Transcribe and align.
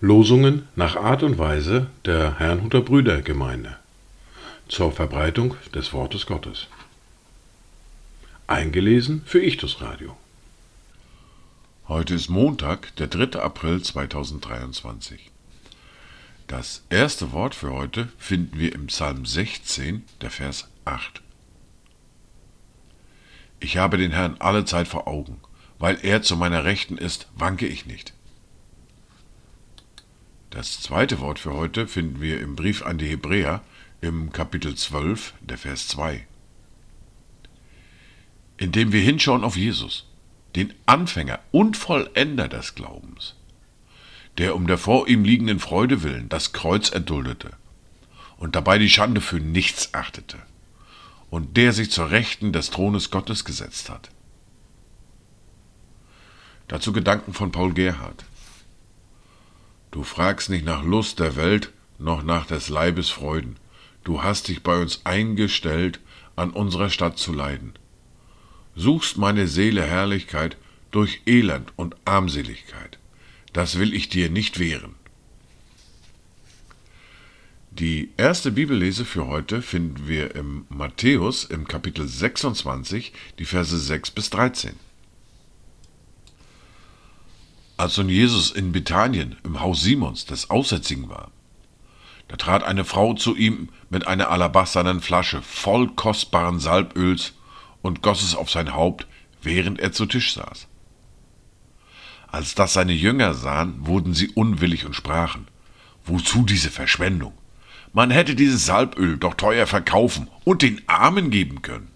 Losungen 0.00 0.68
nach 0.74 0.96
Art 0.96 1.22
und 1.22 1.36
Weise 1.36 1.88
der 2.06 2.38
Herrnhuter 2.38 2.80
Brüdergemeinde 2.80 3.76
zur 4.68 4.90
Verbreitung 4.90 5.54
des 5.74 5.92
Wortes 5.92 6.24
Gottes. 6.24 6.68
Eingelesen 8.46 9.20
für 9.26 9.42
Ichtus 9.42 9.82
Radio. 9.82 10.16
Heute 11.88 12.14
ist 12.14 12.30
Montag, 12.30 12.96
der 12.96 13.08
3. 13.08 13.38
April 13.38 13.82
2023. 13.82 15.30
Das 16.46 16.84
erste 16.88 17.32
Wort 17.32 17.54
für 17.54 17.72
heute 17.72 18.08
finden 18.16 18.58
wir 18.58 18.74
im 18.74 18.86
Psalm 18.86 19.26
16, 19.26 20.04
der 20.22 20.30
Vers 20.30 20.68
8. 20.86 21.25
Ich 23.60 23.78
habe 23.78 23.96
den 23.96 24.12
Herrn 24.12 24.36
alle 24.38 24.64
Zeit 24.64 24.86
vor 24.86 25.08
Augen, 25.08 25.40
weil 25.78 25.98
er 26.02 26.22
zu 26.22 26.36
meiner 26.36 26.64
Rechten 26.64 26.98
ist, 26.98 27.28
wanke 27.34 27.66
ich 27.66 27.86
nicht. 27.86 28.12
Das 30.50 30.80
zweite 30.80 31.20
Wort 31.20 31.38
für 31.38 31.54
heute 31.54 31.86
finden 31.86 32.20
wir 32.20 32.40
im 32.40 32.56
Brief 32.56 32.82
an 32.82 32.98
die 32.98 33.08
Hebräer 33.08 33.62
im 34.00 34.32
Kapitel 34.32 34.74
12, 34.74 35.34
der 35.40 35.58
Vers 35.58 35.88
2. 35.88 36.26
Indem 38.58 38.92
wir 38.92 39.00
hinschauen 39.00 39.44
auf 39.44 39.56
Jesus, 39.56 40.06
den 40.54 40.72
Anfänger 40.86 41.40
und 41.50 41.76
Vollender 41.76 42.48
des 42.48 42.74
Glaubens, 42.74 43.34
der 44.38 44.54
um 44.54 44.66
der 44.66 44.78
vor 44.78 45.08
ihm 45.08 45.24
liegenden 45.24 45.60
Freude 45.60 46.02
willen 46.02 46.28
das 46.28 46.52
Kreuz 46.52 46.90
erduldete 46.90 47.50
und 48.38 48.54
dabei 48.54 48.78
die 48.78 48.90
Schande 48.90 49.20
für 49.20 49.40
nichts 49.40 49.94
achtete 49.94 50.38
und 51.30 51.56
der 51.56 51.72
sich 51.72 51.90
zur 51.90 52.10
Rechten 52.10 52.52
des 52.52 52.70
Thrones 52.70 53.10
Gottes 53.10 53.44
gesetzt 53.44 53.90
hat. 53.90 54.10
Dazu 56.68 56.92
Gedanken 56.92 57.32
von 57.32 57.52
Paul 57.52 57.72
Gerhard. 57.72 58.24
Du 59.90 60.02
fragst 60.02 60.50
nicht 60.50 60.64
nach 60.64 60.82
Lust 60.82 61.20
der 61.20 61.36
Welt, 61.36 61.72
noch 61.98 62.22
nach 62.22 62.46
des 62.46 62.68
Leibes 62.68 63.08
Freuden. 63.08 63.56
Du 64.04 64.22
hast 64.22 64.48
dich 64.48 64.62
bei 64.62 64.80
uns 64.80 65.00
eingestellt, 65.04 66.00
an 66.34 66.50
unserer 66.50 66.90
Stadt 66.90 67.18
zu 67.18 67.32
leiden. 67.32 67.74
Suchst 68.74 69.16
meine 69.16 69.48
Seele 69.48 69.82
Herrlichkeit 69.82 70.56
durch 70.90 71.22
Elend 71.24 71.72
und 71.76 71.96
Armseligkeit. 72.04 72.98
Das 73.52 73.78
will 73.78 73.94
ich 73.94 74.10
dir 74.10 74.28
nicht 74.28 74.58
wehren. 74.58 74.95
Die 77.78 78.14
erste 78.16 78.52
Bibellese 78.52 79.04
für 79.04 79.26
heute 79.26 79.60
finden 79.60 80.08
wir 80.08 80.34
im 80.34 80.64
Matthäus 80.70 81.44
im 81.44 81.68
Kapitel 81.68 82.08
26, 82.08 83.12
die 83.38 83.44
Verse 83.44 83.78
6 83.78 84.12
bis 84.12 84.30
13. 84.30 84.76
Als 87.76 87.98
nun 87.98 88.08
Jesus 88.08 88.50
in 88.50 88.72
Bethanien 88.72 89.36
im 89.44 89.60
Haus 89.60 89.82
Simons 89.82 90.24
des 90.24 90.48
Aussätzigen 90.48 91.10
war, 91.10 91.30
da 92.28 92.36
trat 92.36 92.62
eine 92.62 92.86
Frau 92.86 93.12
zu 93.12 93.36
ihm 93.36 93.68
mit 93.90 94.06
einer 94.06 94.30
alabasternen 94.30 95.02
Flasche 95.02 95.42
voll 95.42 95.88
kostbaren 95.88 96.60
Salböls 96.60 97.34
und 97.82 98.00
goss 98.00 98.22
es 98.22 98.34
auf 98.34 98.50
sein 98.50 98.72
Haupt, 98.72 99.06
während 99.42 99.80
er 99.80 99.92
zu 99.92 100.06
Tisch 100.06 100.32
saß. 100.32 100.66
Als 102.28 102.54
das 102.54 102.72
seine 102.72 102.94
Jünger 102.94 103.34
sahen, 103.34 103.86
wurden 103.86 104.14
sie 104.14 104.28
unwillig 104.28 104.86
und 104.86 104.94
sprachen, 104.94 105.46
Wozu 106.06 106.44
diese 106.44 106.70
Verschwendung? 106.70 107.34
Man 107.96 108.10
hätte 108.10 108.34
dieses 108.34 108.66
Salböl 108.66 109.16
doch 109.16 109.32
teuer 109.32 109.66
verkaufen 109.66 110.28
und 110.44 110.60
den 110.60 110.82
Armen 110.86 111.30
geben 111.30 111.62
können. 111.62 111.90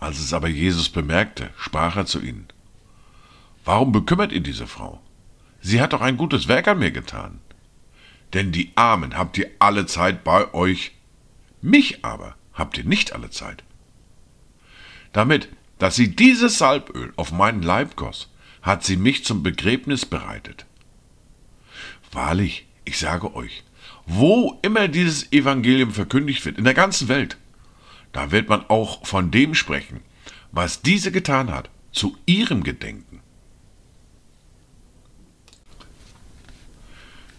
Als 0.00 0.18
es 0.18 0.32
aber 0.32 0.48
Jesus 0.48 0.88
bemerkte, 0.88 1.50
sprach 1.56 1.94
er 1.94 2.06
zu 2.06 2.20
ihnen, 2.20 2.48
Warum 3.64 3.92
bekümmert 3.92 4.32
ihr 4.32 4.40
diese 4.40 4.66
Frau? 4.66 5.00
Sie 5.60 5.80
hat 5.80 5.92
doch 5.92 6.00
ein 6.00 6.16
gutes 6.16 6.48
Werk 6.48 6.66
an 6.66 6.80
mir 6.80 6.90
getan. 6.90 7.38
Denn 8.32 8.50
die 8.50 8.72
Armen 8.74 9.16
habt 9.16 9.38
ihr 9.38 9.48
alle 9.60 9.86
Zeit 9.86 10.24
bei 10.24 10.52
euch, 10.52 10.90
mich 11.62 12.04
aber 12.04 12.34
habt 12.52 12.78
ihr 12.78 12.84
nicht 12.84 13.12
alle 13.12 13.30
Zeit. 13.30 13.62
Damit, 15.12 15.48
dass 15.78 15.94
sie 15.94 16.16
dieses 16.16 16.58
Salböl 16.58 17.12
auf 17.14 17.30
meinen 17.30 17.62
Leib 17.62 17.94
goss, 17.94 18.28
hat 18.60 18.82
sie 18.82 18.96
mich 18.96 19.24
zum 19.24 19.44
Begräbnis 19.44 20.04
bereitet. 20.04 20.66
Wahrlich, 22.10 22.66
ich 22.86 22.98
sage 22.98 23.34
euch, 23.34 23.62
wo 24.06 24.58
immer 24.62 24.88
dieses 24.88 25.30
Evangelium 25.32 25.90
verkündigt 25.90 26.44
wird, 26.46 26.56
in 26.56 26.64
der 26.64 26.72
ganzen 26.72 27.08
Welt, 27.08 27.36
da 28.12 28.30
wird 28.30 28.48
man 28.48 28.64
auch 28.68 29.06
von 29.06 29.30
dem 29.30 29.54
sprechen, 29.54 30.00
was 30.52 30.80
diese 30.80 31.12
getan 31.12 31.52
hat, 31.52 31.68
zu 31.92 32.16
ihrem 32.24 32.62
Gedenken. 32.62 33.20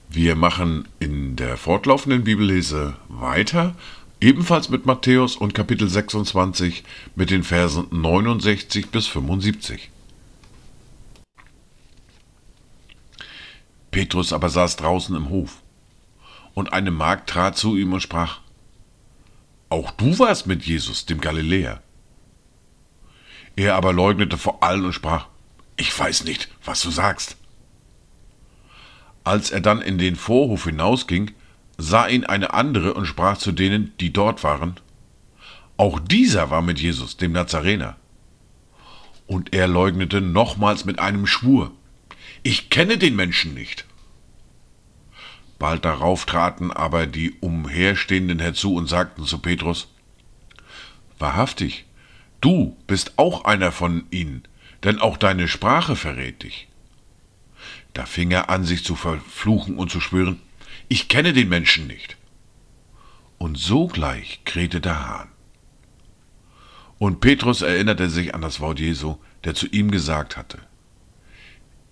Wir 0.10 0.36
machen 0.36 0.88
in 1.00 1.36
der 1.36 1.58
fortlaufenden 1.58 2.24
Bibellese 2.24 2.96
weiter, 3.08 3.76
ebenfalls 4.20 4.70
mit 4.70 4.86
Matthäus 4.86 5.36
und 5.36 5.54
Kapitel 5.54 5.90
26 5.90 6.84
mit 7.16 7.30
den 7.30 7.44
Versen 7.44 7.88
69 7.92 8.90
bis 8.90 9.08
75. 9.08 9.92
Petrus 13.98 14.32
aber 14.32 14.50
saß 14.50 14.76
draußen 14.76 15.16
im 15.16 15.30
Hof 15.30 15.64
und 16.54 16.72
eine 16.72 16.92
Magd 16.92 17.32
trat 17.32 17.58
zu 17.58 17.76
ihm 17.76 17.94
und 17.94 18.02
sprach, 18.02 18.42
Auch 19.70 19.90
du 19.90 20.20
warst 20.20 20.46
mit 20.46 20.64
Jesus, 20.64 21.08
dem 21.08 21.20
Galiläer. 21.20 21.82
Er 23.56 23.74
aber 23.74 23.94
leugnete 23.94 24.38
vor 24.38 24.62
allen 24.62 24.86
und 24.86 24.94
sprach, 24.94 25.26
Ich 25.78 25.98
weiß 25.98 26.26
nicht, 26.26 26.48
was 26.64 26.82
du 26.82 26.92
sagst. 26.92 27.38
Als 29.24 29.50
er 29.50 29.62
dann 29.62 29.82
in 29.82 29.98
den 29.98 30.16
Vorhof 30.16 30.66
hinausging, 30.66 31.32
sah 31.80 32.06
ihn 32.06 32.24
eine 32.24 32.54
andere 32.54 32.94
und 32.94 33.08
sprach 33.08 33.40
zu 33.40 33.52
denen, 33.52 33.94
die 34.00 34.14
dort 34.14 34.44
waren, 34.44 34.80
Auch 35.76 35.98
dieser 35.98 36.52
war 36.52 36.62
mit 36.62 36.80
Jesus, 36.80 37.18
dem 37.18 37.32
Nazarener. 37.32 37.96
Und 39.26 39.56
er 39.56 39.68
leugnete 39.68 40.22
nochmals 40.22 40.86
mit 40.86 41.00
einem 41.00 41.26
Schwur, 41.26 41.72
Ich 42.44 42.70
kenne 42.70 42.98
den 42.98 43.16
Menschen 43.16 43.54
nicht. 43.54 43.86
Bald 45.60 45.86
darauf 45.86 46.26
traten 46.26 46.72
aber 46.72 47.08
die 47.08 47.34
Umherstehenden 47.40 48.40
herzu 48.40 48.76
und 48.76 48.88
sagten 48.88 49.26
zu 49.26 49.40
Petrus, 49.40 49.88
Wahrhaftig, 51.20 51.86
du 52.42 52.78
bist 52.86 53.18
auch 53.18 53.46
einer 53.46 53.72
von 53.72 54.06
ihnen, 54.12 54.44
denn 54.84 55.00
auch 55.00 55.18
deine 55.18 55.48
Sprache 55.48 55.96
verrät 55.96 56.44
dich. 56.44 56.68
Da 57.94 58.06
fing 58.06 58.30
er 58.30 58.50
an, 58.52 58.64
sich 58.64 58.84
zu 58.84 58.96
verfluchen 58.96 59.78
und 59.78 59.90
zu 59.90 60.00
schwören, 60.00 60.40
ich 60.88 61.10
kenne 61.10 61.34
den 61.34 61.50
Menschen 61.50 61.88
nicht. 61.88 62.18
Und 63.40 63.58
sogleich 63.58 64.42
krähte 64.46 64.80
der 64.80 65.08
Hahn. 65.08 65.30
Und 67.00 67.20
Petrus 67.20 67.62
erinnerte 67.62 68.10
sich 68.10 68.36
an 68.36 68.42
das 68.42 68.60
Wort 68.60 68.80
Jesu, 68.80 69.18
der 69.44 69.56
zu 69.56 69.68
ihm 69.68 69.92
gesagt 69.92 70.38
hatte, 70.38 70.60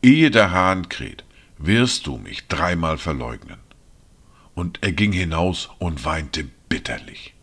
Ehe 0.06 0.30
der 0.30 0.52
Hahn 0.52 0.88
kräht, 0.88 1.24
wirst 1.58 2.06
du 2.06 2.18
mich 2.18 2.46
dreimal 2.48 3.00
verleugnen. 3.00 3.58
Und 4.54 4.78
er 4.82 4.92
ging 4.92 5.12
hinaus 5.12 5.70
und 5.80 6.06
weinte 6.06 6.46
bitterlich. 6.70 7.34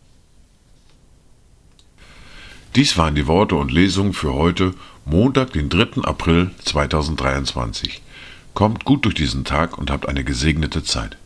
Dies 2.73 2.97
waren 2.97 3.15
die 3.15 3.27
Worte 3.27 3.55
und 3.55 3.69
Lesungen 3.69 4.13
für 4.13 4.33
heute, 4.33 4.73
Montag, 5.03 5.51
den 5.51 5.67
3. 5.67 6.03
April 6.03 6.51
2023. 6.63 8.01
Kommt 8.53 8.85
gut 8.85 9.03
durch 9.03 9.15
diesen 9.15 9.43
Tag 9.43 9.77
und 9.77 9.91
habt 9.91 10.07
eine 10.07 10.23
gesegnete 10.23 10.85
Zeit. 10.85 11.17